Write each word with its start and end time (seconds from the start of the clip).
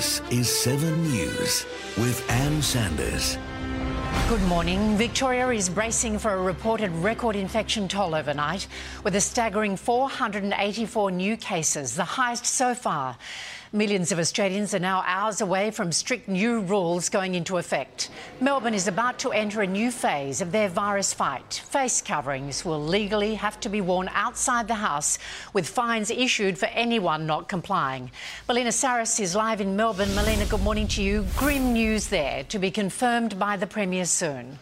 This 0.00 0.22
is 0.30 0.48
7 0.48 1.02
News 1.02 1.66
with 1.98 2.24
Ann 2.30 2.62
Sanders. 2.62 3.36
Good 4.30 4.40
morning. 4.44 4.96
Victoria 4.96 5.50
is 5.50 5.68
bracing 5.68 6.18
for 6.18 6.32
a 6.32 6.40
reported 6.40 6.90
record 6.92 7.36
infection 7.36 7.86
toll 7.86 8.14
overnight 8.14 8.66
with 9.04 9.14
a 9.16 9.20
staggering 9.20 9.76
484 9.76 11.10
new 11.10 11.36
cases, 11.36 11.96
the 11.96 12.04
highest 12.04 12.46
so 12.46 12.74
far. 12.74 13.18
Millions 13.72 14.10
of 14.10 14.18
Australians 14.18 14.74
are 14.74 14.80
now 14.80 15.04
hours 15.06 15.40
away 15.40 15.70
from 15.70 15.92
strict 15.92 16.26
new 16.26 16.58
rules 16.58 17.08
going 17.08 17.36
into 17.36 17.56
effect. 17.56 18.10
Melbourne 18.40 18.74
is 18.74 18.88
about 18.88 19.20
to 19.20 19.30
enter 19.30 19.62
a 19.62 19.66
new 19.66 19.92
phase 19.92 20.40
of 20.40 20.50
their 20.50 20.68
virus 20.68 21.14
fight. 21.14 21.62
Face 21.70 22.02
coverings 22.02 22.64
will 22.64 22.82
legally 22.82 23.36
have 23.36 23.60
to 23.60 23.68
be 23.68 23.80
worn 23.80 24.10
outside 24.12 24.66
the 24.66 24.74
house, 24.74 25.20
with 25.52 25.68
fines 25.68 26.10
issued 26.10 26.58
for 26.58 26.66
anyone 26.66 27.28
not 27.28 27.48
complying. 27.48 28.10
Melina 28.48 28.72
Saris 28.72 29.20
is 29.20 29.36
live 29.36 29.60
in 29.60 29.76
Melbourne. 29.76 30.16
Melina, 30.16 30.46
good 30.46 30.62
morning 30.62 30.88
to 30.88 31.00
you. 31.00 31.24
Grim 31.36 31.72
news 31.72 32.08
there 32.08 32.42
to 32.48 32.58
be 32.58 32.72
confirmed 32.72 33.38
by 33.38 33.56
the 33.56 33.68
Premier 33.68 34.04
soon. 34.04 34.58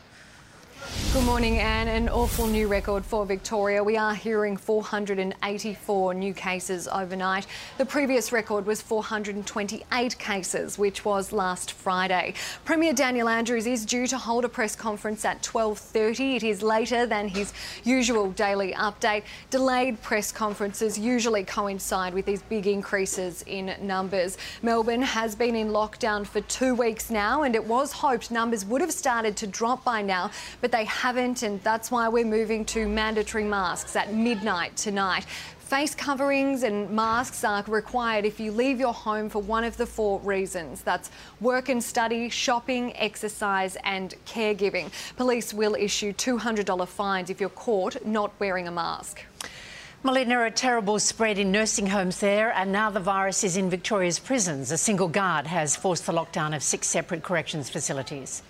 Good 1.13 1.25
morning, 1.25 1.59
Anne. 1.59 1.89
An 1.89 2.09
awful 2.11 2.47
new 2.47 2.69
record 2.69 3.05
for 3.05 3.25
Victoria. 3.25 3.83
We 3.83 3.97
are 3.97 4.15
hearing 4.15 4.57
484 4.57 6.15
new 6.15 6.35
cases 6.35 6.87
overnight. 6.87 7.47
The 7.79 7.87
previous 7.87 8.31
record 8.31 8.67
was 8.67 8.83
428 8.83 10.19
cases, 10.19 10.79
which 10.79 11.05
was 11.05 11.33
last 11.33 11.73
Friday. 11.73 12.35
Premier 12.65 12.93
Daniel 12.93 13.29
Andrews 13.29 13.67
is 13.67 13.87
due 13.87 14.07
to 14.07 14.19
hold 14.19 14.45
a 14.45 14.49
press 14.49 14.77
conference 14.77 15.25
at 15.25 15.43
12:30. 15.43 16.37
It 16.37 16.43
is 16.43 16.63
later 16.63 17.07
than 17.07 17.29
his 17.29 17.53
usual 17.85 18.31
daily 18.33 18.73
update. 18.75 19.23
Delayed 19.51 20.01
press 20.03 20.31
conferences 20.31 20.99
usually 20.99 21.43
coincide 21.43 22.13
with 22.13 22.27
these 22.27 22.43
big 22.43 22.67
increases 22.67 23.43
in 23.47 23.75
numbers. 23.81 24.37
Melbourne 24.63 25.03
has 25.03 25.35
been 25.35 25.57
in 25.57 25.69
lockdown 25.71 26.27
for 26.27 26.43
2 26.43 26.75
weeks 26.75 27.11
now 27.11 27.43
and 27.45 27.55
it 27.55 27.65
was 27.65 27.93
hoped 27.93 28.31
numbers 28.31 28.65
would 28.65 28.83
have 28.83 28.93
started 28.93 29.37
to 29.39 29.47
drop 29.47 29.85
by 29.85 30.03
now, 30.03 30.31
but 30.61 30.71
they 30.71 30.78
haven't, 30.85 31.43
and 31.43 31.63
that's 31.63 31.91
why 31.91 32.09
we're 32.09 32.25
moving 32.25 32.65
to 32.67 32.87
mandatory 32.87 33.45
masks 33.45 33.97
at 33.97 34.15
midnight 34.15 34.77
tonight. 34.77 35.25
Face 35.59 35.95
coverings 35.95 36.63
and 36.63 36.91
masks 36.91 37.45
are 37.45 37.63
required 37.67 38.25
if 38.25 38.41
you 38.41 38.53
leave 38.53 38.81
your 38.81 38.95
home 38.95 39.29
for 39.29 39.43
one 39.43 39.65
of 39.65 39.77
the 39.77 39.85
four 39.85 40.19
reasons. 40.21 40.81
That's 40.81 41.11
work 41.43 41.69
and 41.69 41.85
study, 41.85 42.31
shopping, 42.31 42.97
exercise, 42.97 43.77
and 43.85 44.15
caregiving. 44.25 44.91
Police 45.17 45.53
will 45.53 45.75
issue 45.75 46.15
$200 46.15 46.89
fines 46.89 47.29
if 47.29 47.39
you're 47.39 47.51
caught 47.51 48.07
not 48.07 48.33
wearing 48.41 48.67
a 48.67 48.71
mask. 48.71 49.23
Melina, 50.03 50.45
a 50.45 50.51
terrible 50.51 50.99
spread 50.99 51.39
in 51.39 51.53
nursing 51.53 51.89
homes 51.89 52.21
there, 52.21 52.51
and 52.53 52.73
now 52.73 52.89
the 52.89 53.01
virus 53.01 53.45
is 53.45 53.57
in 53.57 53.69
Victoria's 53.69 54.19
prisons. 54.19 54.73
A 54.73 54.79
single 54.79 55.09
guard 55.09 55.47
has 55.49 55.77
forced 55.77 56.07
the 56.07 56.13
lockdown 56.13 56.57
of 56.57 56.63
six 56.63 56.87
separate 56.87 57.23
corrections 57.23 57.69
facilities. 57.69 58.43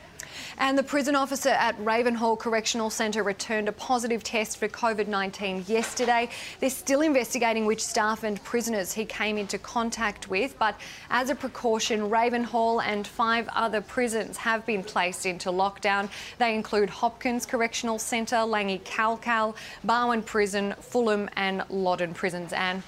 And 0.58 0.76
the 0.76 0.82
prison 0.82 1.14
officer 1.14 1.50
at 1.50 1.78
Ravenhall 1.78 2.36
Correctional 2.36 2.90
Centre 2.90 3.22
returned 3.22 3.68
a 3.68 3.72
positive 3.72 4.24
test 4.24 4.58
for 4.58 4.68
COVID 4.68 5.06
19 5.06 5.64
yesterday. 5.68 6.28
They're 6.58 6.68
still 6.68 7.00
investigating 7.00 7.64
which 7.64 7.82
staff 7.82 8.24
and 8.24 8.42
prisoners 8.42 8.92
he 8.92 9.04
came 9.04 9.38
into 9.38 9.56
contact 9.58 10.28
with, 10.28 10.58
but 10.58 10.74
as 11.10 11.30
a 11.30 11.36
precaution, 11.36 12.10
Ravenhall 12.10 12.82
and 12.82 13.06
five 13.06 13.48
other 13.54 13.80
prisons 13.80 14.36
have 14.36 14.66
been 14.66 14.82
placed 14.82 15.26
into 15.26 15.50
lockdown. 15.50 16.08
They 16.38 16.54
include 16.56 16.90
Hopkins 16.90 17.46
Correctional 17.46 18.00
Centre, 18.00 18.36
Langi 18.36 18.80
Kalkal, 18.82 19.54
Barwon 19.86 20.22
Prison, 20.22 20.74
Fulham, 20.80 21.30
and 21.36 21.62
Loddon 21.70 22.14
Prisons. 22.14 22.52
Anne. 22.52 22.82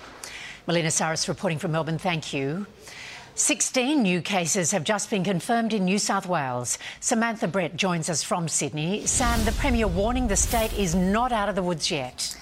Melina 0.67 0.91
Saris 0.91 1.29
reporting 1.29 1.59
from 1.59 1.73
Melbourne. 1.73 1.99
Thank 1.99 2.33
you. 2.33 2.67
16 3.41 4.03
new 4.03 4.21
cases 4.21 4.71
have 4.71 4.84
just 4.84 5.09
been 5.09 5.25
confirmed 5.25 5.73
in 5.73 5.87
New 5.87 5.99
South 5.99 6.27
Wales. 6.27 6.77
Samantha 7.01 7.49
Brett 7.49 7.75
joins 7.75 8.11
us 8.11 8.23
from 8.23 8.49
Sydney. 8.49 9.06
Sam, 9.06 9.43
the 9.47 9.53
Premier 9.53 9.89
warning 9.89 10.28
the 10.28 10.37
state 10.37 10.75
is 10.75 10.95
not 10.95 11.33
out 11.33 11.49
of 11.49 11.55
the 11.55 11.62
woods 11.62 11.91
yet. 11.91 12.37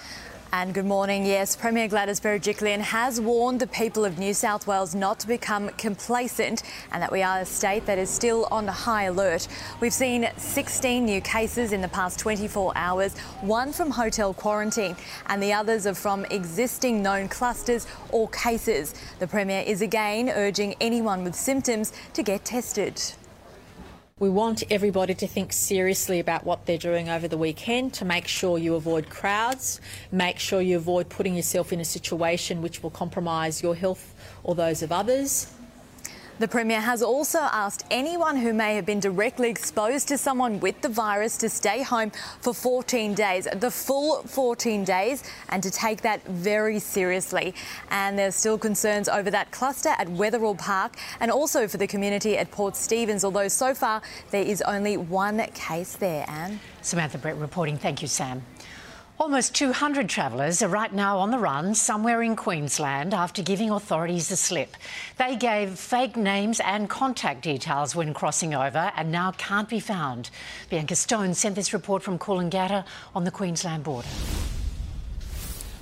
And 0.50 0.72
good 0.72 0.86
morning. 0.86 1.26
Yes, 1.26 1.54
Premier 1.54 1.88
Gladys 1.88 2.20
Berejiklian 2.20 2.80
has 2.80 3.20
warned 3.20 3.60
the 3.60 3.66
people 3.66 4.06
of 4.06 4.18
New 4.18 4.32
South 4.32 4.66
Wales 4.66 4.94
not 4.94 5.20
to 5.20 5.26
become 5.26 5.68
complacent 5.76 6.62
and 6.90 7.02
that 7.02 7.12
we 7.12 7.22
are 7.22 7.40
a 7.40 7.44
state 7.44 7.84
that 7.84 7.98
is 7.98 8.08
still 8.08 8.48
on 8.50 8.66
high 8.66 9.04
alert. 9.04 9.46
We've 9.80 9.92
seen 9.92 10.26
16 10.38 11.04
new 11.04 11.20
cases 11.20 11.72
in 11.72 11.82
the 11.82 11.88
past 11.88 12.18
24 12.18 12.72
hours, 12.76 13.18
one 13.42 13.74
from 13.74 13.90
hotel 13.90 14.32
quarantine 14.32 14.96
and 15.26 15.42
the 15.42 15.52
others 15.52 15.86
are 15.86 15.94
from 15.94 16.24
existing 16.30 17.02
known 17.02 17.28
clusters 17.28 17.86
or 18.08 18.26
cases. 18.30 18.94
The 19.18 19.26
Premier 19.26 19.62
is 19.66 19.82
again 19.82 20.30
urging 20.30 20.74
anyone 20.80 21.24
with 21.24 21.34
symptoms 21.34 21.92
to 22.14 22.22
get 22.22 22.46
tested. 22.46 22.98
We 24.20 24.28
want 24.28 24.64
everybody 24.68 25.14
to 25.14 25.28
think 25.28 25.52
seriously 25.52 26.18
about 26.18 26.44
what 26.44 26.66
they're 26.66 26.76
doing 26.76 27.08
over 27.08 27.28
the 27.28 27.38
weekend 27.38 27.94
to 27.94 28.04
make 28.04 28.26
sure 28.26 28.58
you 28.58 28.74
avoid 28.74 29.08
crowds, 29.08 29.80
make 30.10 30.40
sure 30.40 30.60
you 30.60 30.76
avoid 30.76 31.08
putting 31.08 31.36
yourself 31.36 31.72
in 31.72 31.78
a 31.78 31.84
situation 31.84 32.60
which 32.60 32.82
will 32.82 32.90
compromise 32.90 33.62
your 33.62 33.76
health 33.76 34.16
or 34.42 34.56
those 34.56 34.82
of 34.82 34.90
others. 34.90 35.46
The 36.38 36.46
Premier 36.46 36.80
has 36.80 37.02
also 37.02 37.40
asked 37.40 37.84
anyone 37.90 38.36
who 38.36 38.52
may 38.52 38.76
have 38.76 38.86
been 38.86 39.00
directly 39.00 39.50
exposed 39.50 40.06
to 40.06 40.16
someone 40.16 40.60
with 40.60 40.80
the 40.82 40.88
virus 40.88 41.36
to 41.38 41.48
stay 41.48 41.82
home 41.82 42.12
for 42.40 42.54
14 42.54 43.12
days, 43.12 43.48
the 43.56 43.72
full 43.72 44.22
14 44.22 44.84
days, 44.84 45.24
and 45.48 45.60
to 45.64 45.70
take 45.70 46.02
that 46.02 46.24
very 46.26 46.78
seriously. 46.78 47.56
And 47.90 48.16
there's 48.16 48.36
still 48.36 48.56
concerns 48.56 49.08
over 49.08 49.32
that 49.32 49.50
cluster 49.50 49.88
at 49.98 50.06
Wetherill 50.06 50.56
Park 50.56 50.94
and 51.18 51.32
also 51.32 51.66
for 51.66 51.76
the 51.76 51.88
community 51.88 52.38
at 52.38 52.52
Port 52.52 52.76
Stephens, 52.76 53.24
although 53.24 53.48
so 53.48 53.74
far 53.74 54.00
there 54.30 54.44
is 54.44 54.62
only 54.62 54.96
one 54.96 55.44
case 55.54 55.96
there, 55.96 56.24
Anne. 56.28 56.60
Samantha 56.82 57.18
Brett 57.18 57.36
reporting. 57.36 57.76
Thank 57.76 58.00
you, 58.00 58.06
Sam. 58.06 58.44
Almost 59.20 59.56
200 59.56 60.08
travellers 60.08 60.62
are 60.62 60.68
right 60.68 60.92
now 60.92 61.18
on 61.18 61.32
the 61.32 61.40
run 61.40 61.74
somewhere 61.74 62.22
in 62.22 62.36
Queensland 62.36 63.12
after 63.12 63.42
giving 63.42 63.68
authorities 63.68 64.28
the 64.28 64.36
slip. 64.36 64.76
They 65.16 65.34
gave 65.34 65.76
fake 65.76 66.16
names 66.16 66.60
and 66.60 66.88
contact 66.88 67.42
details 67.42 67.96
when 67.96 68.14
crossing 68.14 68.54
over 68.54 68.92
and 68.94 69.10
now 69.10 69.32
can't 69.32 69.68
be 69.68 69.80
found. 69.80 70.30
Bianca 70.70 70.94
Stone 70.94 71.34
sent 71.34 71.56
this 71.56 71.72
report 71.72 72.04
from 72.04 72.16
Coolangatta 72.16 72.84
on 73.12 73.24
the 73.24 73.32
Queensland 73.32 73.82
border. 73.82 74.06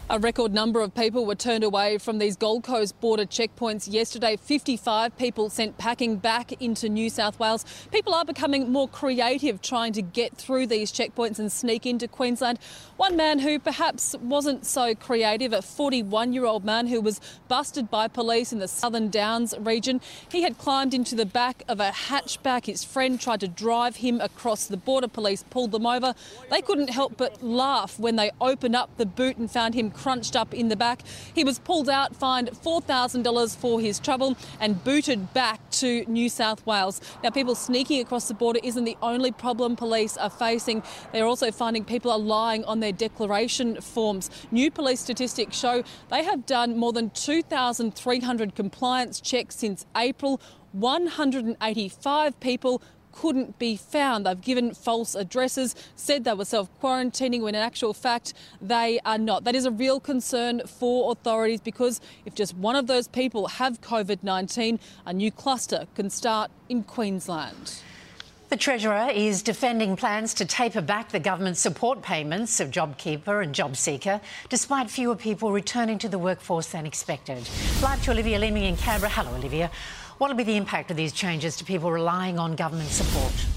A 0.08 0.20
record 0.20 0.54
number 0.54 0.82
of 0.82 0.94
people 0.94 1.26
were 1.26 1.34
turned 1.34 1.64
away 1.64 1.98
from 1.98 2.18
these 2.18 2.36
Gold 2.36 2.62
Coast 2.62 3.00
border 3.00 3.24
checkpoints 3.24 3.92
yesterday. 3.92 4.36
55 4.36 5.18
people 5.18 5.50
sent 5.50 5.78
packing 5.78 6.18
back 6.18 6.52
into 6.62 6.88
New 6.88 7.10
South 7.10 7.40
Wales. 7.40 7.64
People 7.90 8.14
are 8.14 8.24
becoming 8.24 8.70
more 8.70 8.86
creative 8.86 9.60
trying 9.60 9.92
to 9.94 10.02
get 10.02 10.36
through 10.36 10.68
these 10.68 10.92
checkpoints 10.92 11.40
and 11.40 11.50
sneak 11.50 11.86
into 11.86 12.06
Queensland. 12.06 12.60
One 12.96 13.16
man 13.16 13.40
who 13.40 13.58
perhaps 13.58 14.14
wasn't 14.22 14.64
so 14.64 14.94
creative, 14.94 15.52
a 15.52 15.60
41 15.60 16.32
year 16.32 16.44
old 16.44 16.64
man 16.64 16.86
who 16.86 17.00
was 17.00 17.20
busted 17.48 17.90
by 17.90 18.06
police 18.06 18.52
in 18.52 18.60
the 18.60 18.68
Southern 18.68 19.10
Downs 19.10 19.54
region. 19.58 20.00
He 20.30 20.42
had 20.42 20.56
climbed 20.56 20.94
into 20.94 21.16
the 21.16 21.26
back 21.26 21.64
of 21.66 21.80
a 21.80 21.90
hatchback. 21.90 22.66
His 22.66 22.84
friend 22.84 23.20
tried 23.20 23.40
to 23.40 23.48
drive 23.48 23.96
him 23.96 24.20
across 24.20 24.66
the 24.66 24.76
border. 24.76 25.08
Police 25.08 25.44
pulled 25.50 25.72
them 25.72 25.84
over. 25.84 26.14
They 26.48 26.62
couldn't 26.62 26.90
help 26.90 27.16
but 27.16 27.42
laugh 27.42 27.98
when 27.98 28.14
they 28.14 28.30
opened 28.40 28.76
up 28.76 28.96
the 28.98 29.06
boot 29.06 29.36
and 29.36 29.50
found 29.50 29.74
him 29.74 29.90
crunched 29.96 30.37
up 30.37 30.54
in 30.54 30.69
the 30.69 30.76
back. 30.76 31.02
He 31.34 31.44
was 31.44 31.58
pulled 31.58 31.88
out, 31.88 32.14
fined 32.14 32.50
$4,000 32.50 33.56
for 33.56 33.81
his 33.81 33.98
trouble, 33.98 34.37
and 34.60 34.82
booted 34.84 35.32
back 35.32 35.70
to 35.70 36.04
New 36.06 36.28
South 36.28 36.64
Wales. 36.66 37.00
Now, 37.22 37.31
people 37.31 37.54
sneaking 37.54 38.00
across 38.00 38.28
the 38.28 38.34
border 38.34 38.60
isn't 38.62 38.84
the 38.84 38.96
only 39.02 39.32
problem 39.32 39.76
police 39.76 40.16
are 40.16 40.31
facing. 40.31 40.82
They're 41.12 41.26
also 41.26 41.50
finding 41.50 41.84
people 41.84 42.10
are 42.10 42.19
lying 42.19 42.64
on 42.64 42.81
their 42.81 42.93
declaration 42.93 43.81
forms. 43.81 44.31
New 44.50 44.70
police 44.70 45.00
statistics 45.00 45.58
show 45.58 45.82
they 46.10 46.25
have 46.25 46.46
done 46.46 46.76
more 46.76 46.92
than 46.92 47.10
2,300 47.10 48.54
compliance 48.54 49.20
checks 49.20 49.56
since 49.56 49.87
April. 49.96 50.40
185 50.72 52.38
people 52.40 52.82
couldn't 53.16 53.58
be 53.58 53.76
found. 53.76 54.26
They've 54.26 54.40
given 54.40 54.74
false 54.74 55.14
addresses, 55.14 55.74
said 55.96 56.24
they 56.24 56.34
were 56.34 56.44
self 56.44 56.68
quarantining 56.80 57.42
when 57.42 57.54
in 57.54 57.62
actual 57.62 57.94
fact 57.94 58.34
they 58.60 59.00
are 59.04 59.18
not. 59.18 59.44
That 59.44 59.54
is 59.54 59.64
a 59.64 59.70
real 59.70 60.00
concern 60.00 60.62
for 60.66 61.12
authorities 61.12 61.60
because 61.60 62.00
if 62.26 62.34
just 62.34 62.54
one 62.56 62.76
of 62.76 62.86
those 62.86 63.08
people 63.08 63.48
have 63.48 63.80
COVID 63.80 64.22
19, 64.22 64.78
a 65.06 65.12
new 65.12 65.30
cluster 65.30 65.86
can 65.94 66.10
start 66.10 66.50
in 66.68 66.82
Queensland. 66.82 67.80
The 68.48 68.56
Treasurer 68.56 69.10
is 69.12 69.42
defending 69.42 69.96
plans 69.96 70.32
to 70.34 70.44
taper 70.44 70.80
back 70.80 71.10
the 71.10 71.18
government 71.18 71.56
support 71.56 72.00
payments 72.00 72.60
of 72.60 72.70
JobKeeper 72.70 73.42
and 73.42 73.52
JobSeeker, 73.52 74.20
despite 74.48 74.88
fewer 74.88 75.16
people 75.16 75.50
returning 75.50 75.98
to 75.98 76.08
the 76.08 76.18
workforce 76.18 76.68
than 76.68 76.86
expected. 76.86 77.48
Live 77.82 78.04
to 78.04 78.12
Olivia 78.12 78.38
Leeming 78.38 78.62
in 78.62 78.76
Canberra. 78.76 79.10
Hello, 79.10 79.34
Olivia. 79.34 79.68
What 80.18 80.30
will 80.30 80.36
be 80.36 80.44
the 80.44 80.56
impact 80.56 80.90
of 80.90 80.96
these 80.96 81.12
changes 81.12 81.58
to 81.58 81.64
people 81.64 81.92
relying 81.92 82.38
on 82.38 82.56
government 82.56 82.88
support? 82.88 83.55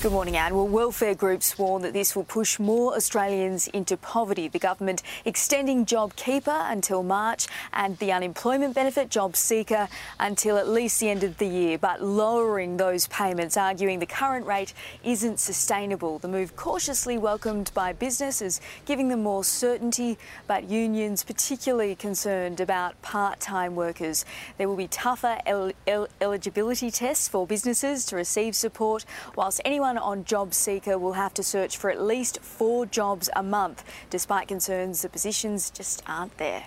Good 0.00 0.12
morning, 0.12 0.36
Anne. 0.36 0.54
Well, 0.54 0.68
welfare 0.68 1.16
groups 1.16 1.58
warn 1.58 1.82
that 1.82 1.92
this 1.92 2.14
will 2.14 2.22
push 2.22 2.60
more 2.60 2.94
Australians 2.94 3.66
into 3.66 3.96
poverty. 3.96 4.46
The 4.46 4.60
government 4.60 5.02
extending 5.24 5.84
JobKeeper 5.84 6.70
until 6.70 7.02
March 7.02 7.48
and 7.72 7.98
the 7.98 8.12
unemployment 8.12 8.76
benefit 8.76 9.08
JobSeeker 9.08 9.88
until 10.20 10.56
at 10.56 10.68
least 10.68 11.00
the 11.00 11.10
end 11.10 11.24
of 11.24 11.38
the 11.38 11.48
year, 11.48 11.78
but 11.78 12.00
lowering 12.00 12.76
those 12.76 13.08
payments, 13.08 13.56
arguing 13.56 13.98
the 13.98 14.06
current 14.06 14.46
rate 14.46 14.72
isn't 15.02 15.40
sustainable. 15.40 16.20
The 16.20 16.28
move 16.28 16.54
cautiously 16.54 17.18
welcomed 17.18 17.72
by 17.74 17.92
businesses, 17.92 18.60
giving 18.84 19.08
them 19.08 19.24
more 19.24 19.42
certainty, 19.42 20.16
but 20.46 20.70
unions 20.70 21.24
particularly 21.24 21.96
concerned 21.96 22.60
about 22.60 23.02
part-time 23.02 23.74
workers. 23.74 24.24
There 24.58 24.68
will 24.68 24.76
be 24.76 24.86
tougher 24.86 25.38
el 25.44 25.72
el 25.88 26.06
eligibility 26.20 26.92
tests 26.92 27.26
for 27.26 27.48
businesses 27.48 28.04
to 28.06 28.14
receive 28.14 28.54
support, 28.54 29.04
whilst 29.34 29.60
anyone 29.64 29.87
anyone 29.88 30.04
on 30.04 30.24
JobSeeker 30.24 31.00
will 31.00 31.14
have 31.14 31.32
to 31.34 31.42
search 31.42 31.78
for 31.78 31.90
at 31.90 32.00
least 32.00 32.40
four 32.40 32.84
jobs 32.84 33.30
a 33.34 33.42
month, 33.42 33.84
despite 34.10 34.46
concerns 34.46 35.00
the 35.00 35.08
positions 35.08 35.70
just 35.70 36.02
aren't 36.06 36.36
there. 36.36 36.64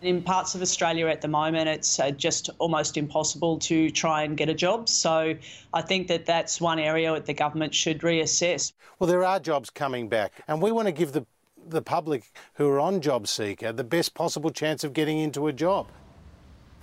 In 0.00 0.20
parts 0.20 0.56
of 0.56 0.62
Australia 0.62 1.06
at 1.06 1.20
the 1.20 1.28
moment, 1.28 1.68
it's 1.68 2.00
uh, 2.00 2.10
just 2.10 2.50
almost 2.58 2.96
impossible 2.96 3.56
to 3.60 3.88
try 3.90 4.24
and 4.24 4.36
get 4.36 4.48
a 4.48 4.54
job. 4.54 4.88
So 4.88 5.36
I 5.72 5.82
think 5.82 6.08
that 6.08 6.26
that's 6.26 6.60
one 6.60 6.80
area 6.80 7.12
that 7.12 7.26
the 7.26 7.34
government 7.34 7.72
should 7.72 8.00
reassess. 8.00 8.72
Well, 8.98 9.06
there 9.06 9.22
are 9.22 9.38
jobs 9.38 9.70
coming 9.70 10.08
back, 10.08 10.32
and 10.48 10.60
we 10.60 10.72
want 10.72 10.88
to 10.88 10.92
give 10.92 11.12
the 11.12 11.24
the 11.68 11.82
public 11.82 12.32
who 12.54 12.68
are 12.68 12.80
on 12.80 13.00
JobSeeker 13.00 13.76
the 13.76 13.84
best 13.84 14.14
possible 14.14 14.50
chance 14.50 14.82
of 14.82 14.92
getting 14.92 15.20
into 15.20 15.46
a 15.46 15.52
job. 15.52 15.86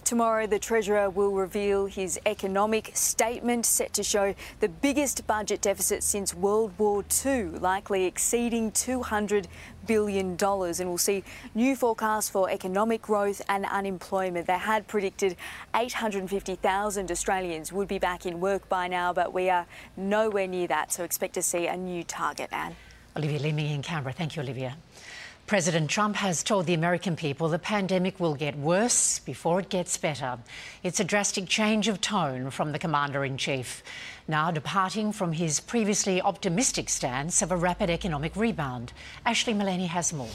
Tomorrow, 0.10 0.48
the 0.48 0.58
Treasurer 0.58 1.08
will 1.08 1.30
reveal 1.30 1.86
his 1.86 2.20
economic 2.26 2.90
statement 2.96 3.64
set 3.68 3.94
to 3.94 4.02
show 4.02 4.34
the 4.60 4.68
biggest 4.68 5.28
budget 5.28 5.62
deficit 5.62 6.02
since 6.02 6.34
World 6.34 6.74
War 6.80 7.06
II, 7.24 7.44
likely 7.60 8.06
exceeding 8.06 8.72
$200 8.72 9.46
billion. 9.86 10.30
And 10.30 10.90
we'll 10.90 10.98
see 10.98 11.24
new 11.54 11.76
forecasts 11.76 12.28
for 12.28 12.50
economic 12.50 13.04
growth 13.04 13.44
and 13.50 13.68
unemployment. 13.68 14.48
They 14.48 14.58
had 14.58 14.88
predicted 14.88 15.36
850,000 15.76 17.12
Australians 17.12 17.72
would 17.72 17.88
be 17.88 18.00
back 18.00 18.26
in 18.26 18.40
work 18.40 18.68
by 18.68 18.88
now, 18.88 19.14
but 19.14 19.32
we 19.32 19.52
are 19.52 19.68
nowhere 19.96 20.48
near 20.48 20.66
that. 20.70 20.92
So 20.92 21.04
expect 21.04 21.36
to 21.36 21.44
see 21.44 21.68
a 21.68 21.78
new 21.78 22.04
target, 22.04 22.50
Anne. 22.52 22.76
Olivia 23.16 23.40
Leeming 23.40 23.70
in 23.70 23.84
Canberra. 23.84 24.14
Thank 24.14 24.36
you, 24.36 24.42
Olivia. 24.42 24.76
President 25.50 25.90
Trump 25.90 26.16
has 26.18 26.44
told 26.44 26.68
the 26.68 26.76
American 26.76 27.16
people 27.16 27.50
the 27.50 27.58
pandemic 27.58 28.20
will 28.20 28.36
get 28.36 28.56
worse 28.56 29.18
before 29.18 29.60
it 29.60 29.70
gets 29.70 29.98
better. 29.98 30.38
It's 30.84 31.00
a 31.00 31.04
drastic 31.04 31.48
change 31.48 31.88
of 31.88 32.00
tone 32.00 32.52
from 32.52 32.72
the 32.72 32.78
commander 32.78 33.26
in 33.26 33.36
chief, 33.36 33.82
now 34.28 34.52
departing 34.52 35.12
from 35.12 35.32
his 35.32 35.60
previously 35.60 36.22
optimistic 36.22 36.88
stance 36.88 37.42
of 37.42 37.52
a 37.52 37.58
rapid 37.58 37.90
economic 37.90 38.36
rebound. 38.36 38.94
Ashley 39.26 39.56
Mullaney 39.56 39.88
has 39.88 40.14
more. 40.14 40.30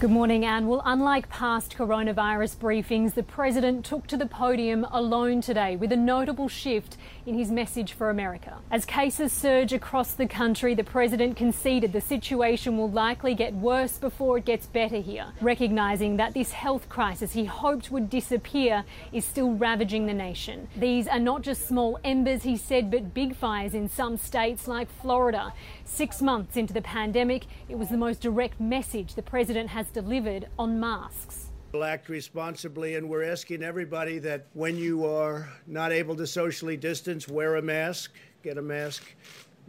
Good 0.00 0.10
morning, 0.10 0.44
Anne. 0.44 0.66
Well, 0.66 0.82
unlike 0.84 1.28
past 1.28 1.76
coronavirus 1.76 2.56
briefings, 2.56 3.14
the 3.14 3.24
president 3.24 3.84
took 3.84 4.06
to 4.08 4.16
the 4.16 4.26
podium 4.26 4.84
alone 4.92 5.40
today 5.40 5.74
with 5.74 5.90
a 5.90 5.96
notable 5.96 6.48
shift 6.48 6.96
in 7.28 7.36
his 7.36 7.50
message 7.50 7.92
for 7.92 8.08
America. 8.08 8.58
As 8.70 8.86
cases 8.86 9.32
surge 9.32 9.74
across 9.74 10.14
the 10.14 10.26
country, 10.26 10.74
the 10.74 10.82
president 10.82 11.36
conceded 11.36 11.92
the 11.92 12.00
situation 12.00 12.78
will 12.78 12.90
likely 12.90 13.34
get 13.34 13.52
worse 13.52 13.98
before 13.98 14.38
it 14.38 14.46
gets 14.46 14.66
better 14.66 15.00
here, 15.00 15.26
recognising 15.42 16.16
that 16.16 16.32
this 16.32 16.52
health 16.52 16.88
crisis 16.88 17.32
he 17.32 17.44
hoped 17.44 17.90
would 17.90 18.08
disappear 18.08 18.84
is 19.12 19.26
still 19.26 19.52
ravaging 19.52 20.06
the 20.06 20.14
nation. 20.14 20.68
These 20.74 21.06
are 21.06 21.20
not 21.20 21.42
just 21.42 21.68
small 21.68 22.00
embers, 22.02 22.44
he 22.44 22.56
said, 22.56 22.90
but 22.90 23.12
big 23.12 23.36
fires 23.36 23.74
in 23.74 23.90
some 23.90 24.16
states 24.16 24.66
like 24.66 24.88
Florida. 25.02 25.52
Six 25.84 26.22
months 26.22 26.56
into 26.56 26.72
the 26.72 26.82
pandemic, 26.82 27.44
it 27.68 27.78
was 27.78 27.90
the 27.90 27.98
most 27.98 28.22
direct 28.22 28.58
message 28.58 29.14
the 29.14 29.22
president 29.22 29.68
has 29.70 29.88
delivered 29.88 30.48
on 30.58 30.80
masks. 30.80 31.47
We'll 31.72 31.84
act 31.84 32.08
responsibly, 32.08 32.94
and 32.94 33.10
we're 33.10 33.24
asking 33.24 33.62
everybody 33.62 34.18
that 34.20 34.46
when 34.54 34.78
you 34.78 35.04
are 35.04 35.50
not 35.66 35.92
able 35.92 36.16
to 36.16 36.26
socially 36.26 36.78
distance, 36.78 37.28
wear 37.28 37.56
a 37.56 37.62
mask, 37.62 38.10
get 38.42 38.56
a 38.56 38.62
mask. 38.62 39.02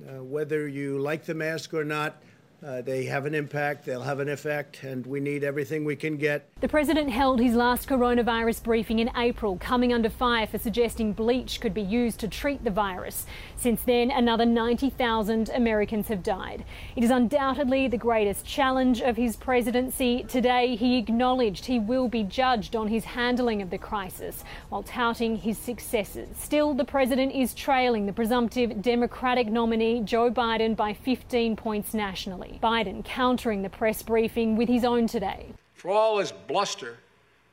Uh, 0.07 0.24
whether 0.24 0.66
you 0.66 0.98
like 0.98 1.25
the 1.25 1.34
mask 1.34 1.74
or 1.74 1.84
not, 1.84 2.24
uh, 2.66 2.82
they 2.82 3.06
have 3.06 3.26
an 3.26 3.34
impact, 3.34 3.86
they'll 3.86 4.02
have 4.02 4.20
an 4.20 4.28
effect, 4.28 4.84
and 4.84 5.06
we 5.06 5.20
need 5.20 5.44
everything 5.44 5.86
we 5.86 5.96
can 5.96 6.18
get. 6.18 6.50
The 6.60 6.68
president 6.68 7.10
held 7.10 7.40
his 7.40 7.56
last 7.56 7.88
coronavirus 7.88 8.64
briefing 8.64 9.00
in 9.00 9.10
April, 9.16 9.58
coming 9.58 9.94
under 9.94 10.10
fire 10.10 10.46
for 10.46 10.58
suggesting 10.58 11.14
bleach 11.14 11.62
could 11.62 11.74
be 11.74 11.82
used 11.82 12.20
to 12.20 12.28
treat 12.28 12.64
the 12.64 12.72
virus. 12.72 13.26
Since 13.56 13.84
then, 13.84 14.12
another 14.12 14.46
90,000 14.46 15.50
Americans 15.50 16.10
have 16.10 16.22
died. 16.22 16.66
It 16.98 17.04
is 17.04 17.12
undoubtedly 17.12 17.88
the 17.88 17.98
greatest 17.98 18.46
challenge 18.46 19.00
of 19.02 19.16
his 19.16 19.38
presidency. 19.38 20.24
Today, 20.24 20.76
he 20.76 20.98
acknowledged 20.98 21.66
he 21.66 21.80
will 21.80 22.10
be 22.10 22.24
judged 22.24 22.76
on 22.76 22.90
his 22.90 23.06
handling 23.06 23.62
of 23.62 23.69
the 23.69 23.78
crisis 23.78 24.44
while 24.68 24.83
touting 24.83 25.38
his 25.38 25.57
successes. 25.57 26.28
Still, 26.38 26.74
the 26.74 26.83
president 26.83 27.33
is 27.33 27.54
trailing 27.54 28.06
the 28.06 28.14
presumptive 28.14 28.81
Democratic 28.81 29.48
nominee 29.48 30.02
Joe 30.02 30.30
Biden 30.30 30.76
by 30.76 30.94
15 30.94 31.56
points 31.56 31.94
nationally. 31.94 32.49
Biden 32.62 33.04
countering 33.04 33.62
the 33.62 33.70
press 33.70 34.02
briefing 34.02 34.56
with 34.56 34.70
his 34.70 34.84
own 34.84 35.08
today. 35.08 35.54
For 35.74 35.92
all 35.92 36.20
his 36.20 36.32
bluster 36.32 36.98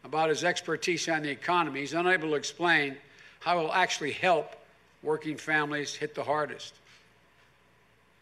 about 0.05 0.29
his 0.29 0.45
expertise 0.45 1.09
on 1.09 1.23
the 1.23 1.31
economy, 1.31 1.81
he's 1.81 1.95
unable 1.95 2.31
to 2.31 2.35
explain 2.35 2.97
how 3.41 3.59
it 3.59 3.62
will 3.62 3.73
actually 3.73 4.12
help 4.12 4.57
working 5.03 5.37
families 5.37 5.95
hit 5.95 6.15
the 6.15 6.25
hardest. 6.25 6.75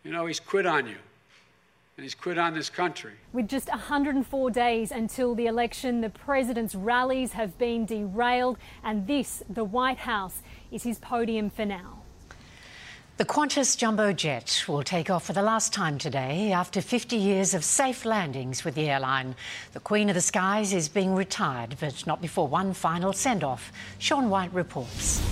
You 0.04 0.12
know, 0.12 0.26
he's 0.26 0.40
quit 0.40 0.66
on 0.66 0.86
you. 0.86 0.96
And 1.96 2.02
he's 2.02 2.14
quit 2.14 2.38
on 2.38 2.54
this 2.54 2.68
country. 2.68 3.12
With 3.32 3.48
just 3.48 3.68
104 3.68 4.50
days 4.50 4.90
until 4.90 5.36
the 5.36 5.46
election, 5.46 6.00
the 6.00 6.10
president's 6.10 6.74
rallies 6.74 7.32
have 7.34 7.56
been 7.56 7.86
derailed, 7.86 8.58
and 8.82 9.06
this, 9.06 9.44
the 9.48 9.62
White 9.62 9.98
House, 9.98 10.42
is 10.72 10.82
his 10.82 10.98
podium 10.98 11.50
for 11.50 11.64
now. 11.64 12.03
The 13.16 13.24
Qantas 13.24 13.78
jumbo 13.78 14.12
jet 14.12 14.64
will 14.66 14.82
take 14.82 15.08
off 15.08 15.26
for 15.26 15.32
the 15.32 15.40
last 15.40 15.72
time 15.72 15.98
today 15.98 16.50
after 16.50 16.80
50 16.80 17.14
years 17.14 17.54
of 17.54 17.62
safe 17.62 18.04
landings 18.04 18.64
with 18.64 18.74
the 18.74 18.90
airline. 18.90 19.36
The 19.72 19.78
Queen 19.78 20.08
of 20.08 20.16
the 20.16 20.20
Skies 20.20 20.72
is 20.72 20.88
being 20.88 21.14
retired, 21.14 21.76
but 21.78 22.04
not 22.08 22.20
before 22.20 22.48
one 22.48 22.74
final 22.74 23.12
send 23.12 23.44
off. 23.44 23.70
Sean 24.00 24.30
White 24.30 24.52
reports. 24.52 25.22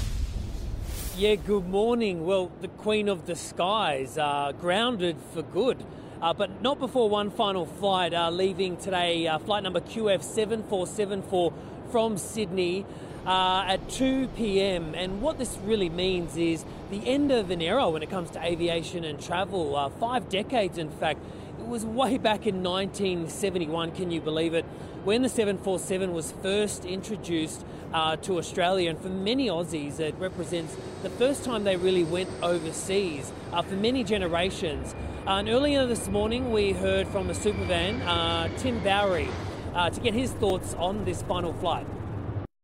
Yeah, 1.17 1.35
good 1.35 1.69
morning. 1.69 2.25
Well, 2.25 2.53
the 2.61 2.69
Queen 2.69 3.09
of 3.09 3.27
the 3.27 3.35
Skies 3.35 4.17
are 4.17 4.53
grounded 4.53 5.17
for 5.35 5.43
good. 5.43 5.85
Uh, 6.21 6.33
but 6.33 6.62
not 6.62 6.79
before 6.79 7.11
one 7.11 7.33
final 7.33 7.67
flight 7.67 8.15
uh, 8.15 8.31
leaving 8.31 8.77
today, 8.77 9.27
uh, 9.27 9.41
flight 9.41 9.65
number 9.65 9.81
QF7474 9.81 11.53
from 11.91 12.17
Sydney 12.17 12.87
uh, 13.26 13.64
at 13.67 13.88
2 13.91 14.29
p.m. 14.37 14.95
And 14.95 15.23
what 15.23 15.38
this 15.38 15.59
really 15.64 15.88
means 15.88 16.37
is 16.37 16.64
the 16.91 17.07
end 17.07 17.31
of 17.31 17.50
an 17.50 17.62
era 17.62 17.88
when 17.88 18.02
it 18.02 18.11
comes 18.11 18.31
to 18.33 18.43
aviation 18.43 19.05
and 19.05 19.21
travel. 19.21 19.76
Uh, 19.76 19.88
five 19.88 20.29
decades, 20.29 20.79
in 20.79 20.91
fact, 20.91 21.21
it 21.59 21.67
was 21.67 21.85
way 21.85 22.19
back 22.19 22.47
in 22.47 22.62
1971, 22.62 23.93
can 23.93 24.11
you 24.11 24.21
believe 24.21 24.55
it, 24.55 24.64
when 25.05 25.23
the 25.23 25.29
747 25.29 26.12
was 26.12 26.33
first 26.43 26.85
introduced 26.85 27.64
uh, 27.93 28.17
to 28.17 28.38
Australia. 28.38 28.91
And 28.91 28.99
for 28.99 29.09
many 29.09 29.49
Aussies, 29.49 30.00
it 30.00 30.14
represents 30.19 30.76
the 31.02 31.11
first 31.11 31.45
time 31.45 31.64
they 31.64 31.76
really 31.76 32.05
went 32.05 32.31
overseas 32.43 33.33
uh, 33.52 33.62
for 33.62 33.75
many 33.75 34.05
generations. 34.05 34.95
Uh, 35.26 35.37
and 35.37 35.49
earlier 35.49 35.87
this 35.87 36.09
morning, 36.09 36.52
we 36.52 36.73
heard 36.73 37.07
from 37.09 37.29
the 37.29 37.35
supervan, 37.35 38.00
uh, 38.02 38.49
Tim 38.59 38.83
Bowery, 38.83 39.29
uh, 39.75 39.91
to 39.91 40.00
get 40.00 40.14
his 40.14 40.33
thoughts 40.33 40.75
on 40.75 41.05
this 41.05 41.23
final 41.23 41.52
flight. 41.55 41.87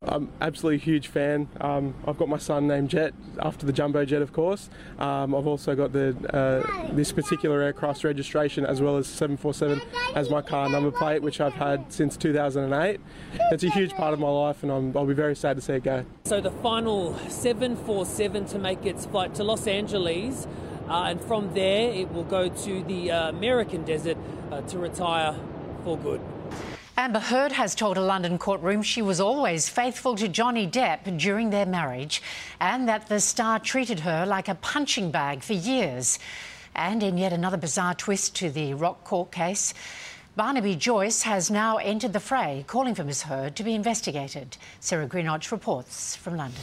I'm 0.08 0.30
absolutely 0.40 0.76
a 0.76 0.84
huge 0.84 1.08
fan. 1.08 1.48
Um, 1.60 1.94
I've 2.06 2.16
got 2.16 2.28
my 2.28 2.38
son 2.38 2.66
named 2.68 2.88
Jet 2.88 3.14
after 3.40 3.66
the 3.66 3.72
jumbo 3.72 4.04
jet, 4.04 4.22
of 4.22 4.32
course. 4.32 4.70
Um, 4.98 5.34
I've 5.34 5.46
also 5.46 5.74
got 5.74 5.92
the 5.92 6.16
uh, 6.32 6.92
this 6.92 7.12
particular 7.12 7.60
aircraft's 7.62 8.04
registration 8.04 8.64
as 8.64 8.80
well 8.80 8.96
as 8.96 9.06
747 9.08 9.82
as 10.14 10.30
my 10.30 10.40
car 10.40 10.68
number 10.68 10.90
plate, 10.90 11.22
which 11.22 11.40
I've 11.40 11.54
had 11.54 11.92
since 11.92 12.16
2008. 12.16 13.00
It's 13.50 13.64
a 13.64 13.70
huge 13.70 13.92
part 13.94 14.14
of 14.14 14.20
my 14.20 14.30
life, 14.30 14.62
and 14.62 14.72
i 14.72 14.76
will 14.76 15.06
be 15.06 15.14
very 15.14 15.36
sad 15.36 15.56
to 15.56 15.62
see 15.62 15.74
it 15.74 15.84
go. 15.84 16.04
So 16.24 16.40
the 16.40 16.52
final 16.52 17.16
747 17.28 18.46
to 18.46 18.58
make 18.58 18.86
its 18.86 19.04
flight 19.04 19.34
to 19.34 19.44
Los 19.44 19.66
Angeles, 19.66 20.46
uh, 20.88 21.04
and 21.08 21.20
from 21.20 21.52
there 21.54 21.92
it 21.92 22.12
will 22.12 22.24
go 22.24 22.48
to 22.48 22.82
the 22.84 23.10
uh, 23.10 23.28
American 23.30 23.84
desert 23.84 24.16
uh, 24.52 24.60
to 24.62 24.78
retire 24.78 25.34
for 25.84 25.98
good. 25.98 26.20
Amber 26.98 27.20
Heard 27.20 27.52
has 27.52 27.76
told 27.76 27.96
a 27.96 28.00
London 28.00 28.38
courtroom 28.38 28.82
she 28.82 29.02
was 29.02 29.20
always 29.20 29.68
faithful 29.68 30.16
to 30.16 30.26
Johnny 30.26 30.66
Depp 30.66 31.16
during 31.16 31.50
their 31.50 31.64
marriage 31.64 32.20
and 32.60 32.88
that 32.88 33.06
the 33.06 33.20
star 33.20 33.60
treated 33.60 34.00
her 34.00 34.26
like 34.26 34.48
a 34.48 34.56
punching 34.56 35.12
bag 35.12 35.44
for 35.44 35.52
years. 35.52 36.18
And 36.74 37.04
in 37.04 37.16
yet 37.16 37.32
another 37.32 37.56
bizarre 37.56 37.94
twist 37.94 38.34
to 38.38 38.50
the 38.50 38.74
Rock 38.74 39.04
Court 39.04 39.30
case, 39.30 39.74
Barnaby 40.34 40.74
Joyce 40.74 41.22
has 41.22 41.52
now 41.52 41.76
entered 41.76 42.14
the 42.14 42.18
fray, 42.18 42.64
calling 42.66 42.96
for 42.96 43.04
Ms 43.04 43.22
Heard 43.22 43.54
to 43.54 43.62
be 43.62 43.76
investigated. 43.76 44.56
Sarah 44.80 45.06
Greenoch 45.06 45.52
reports 45.52 46.16
from 46.16 46.36
London. 46.36 46.60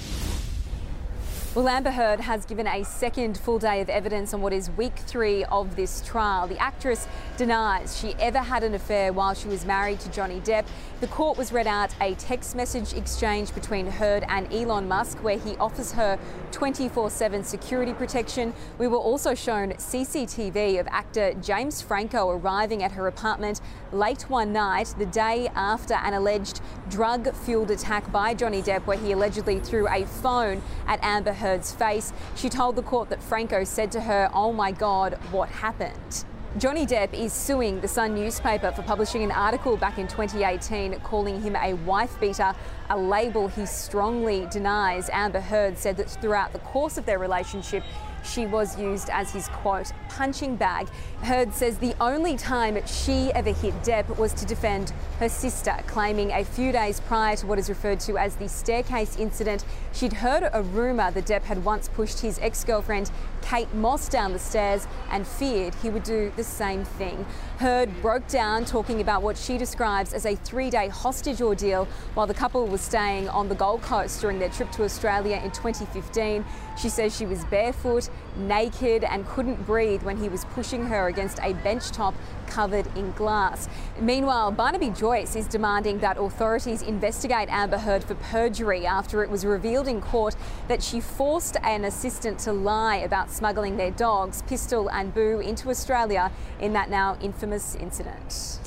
Well, 1.56 1.70
Amber 1.70 1.92
Heard 1.92 2.20
has 2.20 2.44
given 2.44 2.68
a 2.68 2.84
second 2.84 3.38
full 3.38 3.60
day 3.60 3.80
of 3.80 3.90
evidence 3.90 4.34
on 4.34 4.42
what 4.42 4.52
is 4.52 4.70
week 4.72 4.98
three 4.98 5.46
of 5.46 5.78
this 5.78 6.02
trial. 6.02 6.50
The 6.50 6.58
actress 6.58 7.08
denies 7.38 7.98
she 7.98 8.14
ever 8.20 8.40
had 8.40 8.62
an 8.64 8.74
affair 8.74 9.14
while 9.14 9.34
she 9.34 9.48
was 9.48 9.66
married 9.66 10.02
to 10.02 10.12
Johnny 10.12 10.42
Depp. 10.42 10.66
The 11.00 11.08
court 11.08 11.38
was 11.38 11.54
read 11.54 11.66
out 11.66 11.96
a 12.02 12.14
text 12.16 12.58
message 12.58 12.94
exchange 12.94 13.56
between 13.56 13.88
Heard 13.88 14.26
and 14.28 14.54
Elon 14.54 14.90
Musk 14.90 15.24
where 15.24 15.38
he 15.38 15.56
offers 15.56 15.94
her 15.94 16.20
24 16.52 17.10
7 17.10 17.42
security 17.46 17.94
protection. 17.94 18.54
We 18.78 18.88
were 18.88 18.98
also 18.98 19.34
shown 19.34 19.72
CCTV 19.76 20.82
of 20.82 20.88
actor 20.88 21.36
James 21.36 21.82
Franco 21.82 22.32
arriving 22.32 22.84
at 22.84 22.92
her 22.92 23.08
apartment 23.08 23.62
late 23.94 24.30
one 24.30 24.52
night, 24.52 24.94
the 24.98 25.06
day 25.06 25.50
after 25.56 25.94
an 25.94 26.16
alleged 26.16 26.60
drug 26.90 27.34
fueled 27.34 27.72
attack 27.72 28.12
by 28.12 28.34
Johnny 28.34 28.62
Depp, 28.62 28.86
where 28.86 28.98
he 28.98 29.14
allegedly 29.14 29.62
threw 29.62 29.88
a 29.88 30.06
phone 30.06 30.62
at 30.86 31.02
Amber 31.02 31.32
Heard 31.32 31.45
Heard's 31.46 31.72
face. 31.72 32.12
She 32.36 32.50
told 32.50 32.75
the 32.75 32.82
court 32.82 33.10
that 33.10 33.22
Franco 33.22 33.64
said 33.64 33.92
to 33.92 34.02
her, 34.02 34.32
Oh 34.34 34.52
my 34.52 34.72
God, 34.72 35.20
what 35.30 35.48
happened? 35.50 36.25
Johnny 36.58 36.86
Depp 36.86 37.14
is 37.14 37.34
suing 37.34 37.82
the 37.82 37.88
Sun 37.90 38.16
newspaper 38.16 38.72
for 38.72 38.82
publishing 38.82 39.24
an 39.24 39.32
article 39.32 39.76
back 39.76 39.98
in 39.98 40.08
2018 40.08 40.98
calling 41.02 41.42
him 41.42 41.54
a 41.58 41.74
wife 41.74 42.18
beater, 42.22 42.54
a 42.90 42.98
label 42.98 43.50
he 43.50 43.66
strongly 43.66 44.48
denies. 44.50 45.10
Amber 45.12 45.42
Heard 45.42 45.78
said 45.78 45.98
that 45.98 46.10
throughout 46.10 46.54
the 46.54 46.60
course 46.60 46.98
of 46.98 47.06
their 47.06 47.20
relationship, 47.20 47.84
she 48.24 48.46
was 48.46 48.80
used 48.80 49.10
as 49.10 49.32
his 49.34 49.50
quote 49.50 49.92
punching 50.08 50.56
bag. 50.56 50.88
Heard 51.24 51.54
says 51.54 51.78
the 51.78 51.94
only 52.00 52.38
time 52.38 52.78
she 52.88 53.34
ever 53.34 53.52
hit 53.52 53.74
Depp 53.84 54.18
was 54.18 54.34
to 54.36 54.46
defend 54.46 54.94
her 55.20 55.30
sister, 55.30 55.76
claiming 55.88 56.32
a 56.32 56.46
few 56.46 56.72
days 56.72 57.02
prior 57.02 57.36
to 57.36 57.48
what 57.48 57.60
is 57.60 57.68
referred 57.68 58.00
to 58.02 58.18
as 58.18 58.38
the 58.38 58.48
staircase 58.48 59.18
incident, 59.18 59.66
she'd 59.92 60.14
heard 60.14 60.50
a 60.54 60.64
rumour 60.64 61.12
that 61.12 61.26
Depp 61.26 61.44
had 61.44 61.64
once 61.66 61.90
pushed 61.90 62.22
his 62.22 62.40
ex 62.40 62.64
girlfriend 62.64 63.12
Kate 63.46 63.72
Moss 63.75 64.10
down 64.10 64.34
the 64.34 64.40
stairs 64.40 64.88
and 65.12 65.25
feared 65.25 65.75
he 65.75 65.90
would 65.90 66.04
do 66.04 66.32
the 66.36 66.44
same 66.44 66.84
thing. 66.84 67.25
Heard 67.60 68.02
broke 68.02 68.28
down 68.28 68.66
talking 68.66 69.02
about 69.02 69.22
what 69.22 69.38
she 69.38 69.58
describes 69.58 70.14
as 70.14 70.25
a 70.25 70.36
three 70.36 70.72
day 70.72 70.88
hostage 70.88 71.42
ordeal 71.42 71.88
while 72.16 72.25
the 72.25 72.34
couple 72.34 72.66
was 72.66 72.82
staying 72.82 73.30
on 73.30 73.48
the 73.48 73.56
Gold 73.56 73.84
Coast 73.84 74.20
during 74.20 74.40
their 74.40 74.50
trip 74.50 74.72
to 74.72 74.84
Australia 74.84 75.40
in 75.44 75.52
2015. 75.52 76.44
She 76.78 76.90
says 76.90 77.16
she 77.16 77.25
was 77.25 77.46
barefoot, 77.46 78.10
naked, 78.36 79.04
and 79.04 79.25
couldn't 79.28 79.66
breathe 79.66 80.04
when 80.04 80.18
he 80.18 80.28
was 80.28 80.44
pushing 80.46 80.86
her 80.88 81.08
against 81.08 81.40
a 81.42 81.54
bench 81.54 81.92
top 81.92 82.16
covered 82.48 82.88
in 82.98 83.12
glass. 83.12 83.70
Meanwhile, 84.00 84.52
Barnaby 84.52 84.90
Joyce 84.90 85.36
is 85.36 85.48
demanding 85.48 86.00
that 86.00 86.18
authorities 86.18 86.82
investigate 86.82 87.48
Amber 87.50 87.78
Heard 87.78 88.04
for 88.04 88.16
perjury 88.16 88.86
after 88.86 89.24
it 89.24 89.30
was 89.30 89.46
revealed 89.46 89.88
in 89.88 90.02
court 90.02 90.36
that 90.68 90.82
she 90.82 91.00
forced 91.00 91.58
an 91.64 91.86
assistant 91.86 92.40
to 92.40 92.52
lie 92.52 92.98
about 92.98 93.30
smuggling 93.36 93.77
their 93.77 93.92
dogs, 93.92 94.42
Pistol 94.44 94.89
and 94.89 95.13
Boo, 95.13 95.39
into 95.39 95.70
Australia 95.70 96.32
in 96.60 96.74
that 96.74 96.89
now 96.89 97.18
infamous 97.22 97.75
incident. 97.75 98.60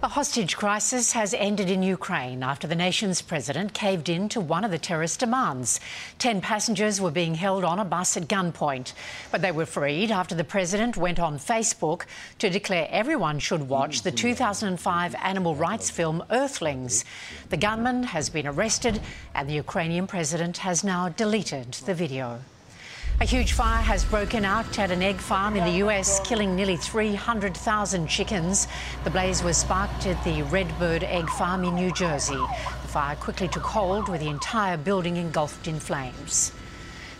A 0.00 0.06
hostage 0.06 0.56
crisis 0.56 1.10
has 1.10 1.34
ended 1.34 1.68
in 1.68 1.82
Ukraine 1.82 2.44
after 2.44 2.68
the 2.68 2.76
nation's 2.76 3.20
president 3.20 3.74
caved 3.74 4.08
in 4.08 4.28
to 4.28 4.40
one 4.40 4.62
of 4.62 4.70
the 4.70 4.78
terrorist 4.78 5.18
demands. 5.18 5.80
Ten 6.20 6.40
passengers 6.40 7.00
were 7.00 7.10
being 7.10 7.34
held 7.34 7.64
on 7.64 7.80
a 7.80 7.84
bus 7.84 8.16
at 8.16 8.28
gunpoint, 8.28 8.92
but 9.32 9.42
they 9.42 9.50
were 9.50 9.66
freed 9.66 10.12
after 10.12 10.36
the 10.36 10.44
president 10.44 10.96
went 10.96 11.18
on 11.18 11.36
Facebook 11.36 12.02
to 12.38 12.48
declare 12.48 12.86
everyone 12.92 13.40
should 13.40 13.68
watch 13.68 14.02
the 14.02 14.12
2005 14.12 15.16
animal 15.16 15.56
rights 15.56 15.90
film 15.90 16.22
Earthlings. 16.30 17.04
The 17.48 17.56
gunman 17.56 18.04
has 18.04 18.30
been 18.30 18.46
arrested, 18.46 19.00
and 19.34 19.48
the 19.48 19.54
Ukrainian 19.54 20.06
president 20.06 20.58
has 20.58 20.84
now 20.84 21.08
deleted 21.08 21.72
the 21.72 21.94
video. 21.94 22.38
A 23.20 23.24
huge 23.24 23.52
fire 23.52 23.82
has 23.82 24.04
broken 24.04 24.44
out 24.44 24.78
at 24.78 24.92
an 24.92 25.02
egg 25.02 25.16
farm 25.16 25.56
in 25.56 25.64
the 25.64 25.84
US, 25.84 26.20
killing 26.20 26.54
nearly 26.54 26.76
300,000 26.76 28.06
chickens. 28.06 28.68
The 29.02 29.10
blaze 29.10 29.42
was 29.42 29.56
sparked 29.56 30.06
at 30.06 30.22
the 30.22 30.42
Redbird 30.42 31.02
Egg 31.02 31.28
Farm 31.30 31.64
in 31.64 31.74
New 31.74 31.90
Jersey. 31.90 32.36
The 32.36 32.88
fire 32.88 33.16
quickly 33.16 33.48
took 33.48 33.64
hold 33.64 34.08
with 34.08 34.20
the 34.20 34.28
entire 34.28 34.76
building 34.76 35.16
engulfed 35.16 35.66
in 35.66 35.80
flames. 35.80 36.52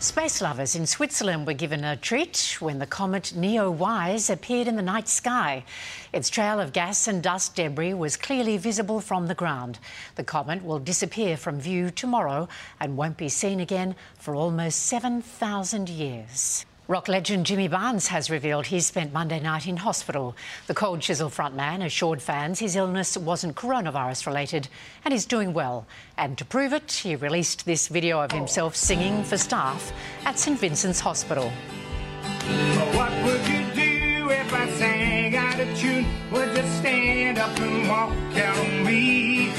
Space 0.00 0.40
lovers 0.40 0.76
in 0.76 0.86
Switzerland 0.86 1.44
were 1.44 1.54
given 1.54 1.82
a 1.82 1.96
treat 1.96 2.56
when 2.60 2.78
the 2.78 2.86
comet 2.86 3.32
Neowise 3.34 4.30
appeared 4.30 4.68
in 4.68 4.76
the 4.76 4.82
night 4.82 5.08
sky. 5.08 5.64
Its 6.12 6.30
trail 6.30 6.60
of 6.60 6.72
gas 6.72 7.08
and 7.08 7.20
dust 7.20 7.56
debris 7.56 7.94
was 7.94 8.16
clearly 8.16 8.58
visible 8.58 9.00
from 9.00 9.26
the 9.26 9.34
ground. 9.34 9.80
The 10.14 10.22
comet 10.22 10.64
will 10.64 10.78
disappear 10.78 11.36
from 11.36 11.58
view 11.58 11.90
tomorrow 11.90 12.48
and 12.78 12.96
won't 12.96 13.16
be 13.16 13.28
seen 13.28 13.58
again 13.58 13.96
for 14.14 14.36
almost 14.36 14.86
7,000 14.86 15.88
years. 15.88 16.64
Rock 16.88 17.06
legend 17.06 17.44
Jimmy 17.44 17.68
Barnes 17.68 18.06
has 18.06 18.30
revealed 18.30 18.64
he 18.64 18.80
spent 18.80 19.12
Monday 19.12 19.38
night 19.40 19.66
in 19.66 19.76
hospital. 19.76 20.34
The 20.68 20.74
Cold 20.74 21.02
Chisel 21.02 21.28
frontman 21.28 21.84
assured 21.84 22.22
fans 22.22 22.60
his 22.60 22.76
illness 22.76 23.14
wasn't 23.14 23.56
coronavirus 23.56 24.26
related 24.26 24.68
and 25.04 25.12
he's 25.12 25.26
doing 25.26 25.52
well. 25.52 25.86
And 26.16 26.38
to 26.38 26.46
prove 26.46 26.72
it, 26.72 26.90
he 26.90 27.14
released 27.14 27.66
this 27.66 27.88
video 27.88 28.20
of 28.22 28.32
himself 28.32 28.74
singing 28.74 29.22
for 29.22 29.36
staff 29.36 29.92
at 30.24 30.38
St 30.38 30.58
Vincent's 30.58 30.98
Hospital. 30.98 31.50
What 32.94 33.12
would 33.22 33.46
you 33.46 33.66
do 33.74 34.30
if 34.30 34.54
I 34.54 34.70
sang 34.70 35.36
out 35.36 35.60
of 35.60 35.76
tune? 35.76 36.06
Would 36.32 36.56
you 36.56 36.62
stand 36.78 37.36
up 37.36 37.60
and 37.60 37.86
walk 37.86 38.12
out 38.38 38.86
me? 38.86 39.52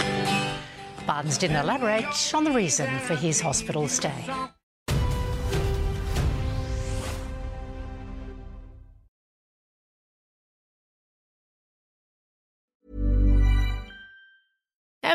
Barnes 1.05 1.37
didn't 1.37 1.57
elaborate 1.57 2.33
on 2.33 2.43
the 2.43 2.51
reason 2.51 2.97
for 3.01 3.13
his 3.13 3.39
hospital 3.39 3.87
stay. 3.87 4.25